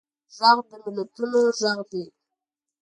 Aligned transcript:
غږ 0.37 0.57
د 0.71 0.73
ملتونو 0.95 1.41
غږ 1.59 1.79
دی 1.91 2.03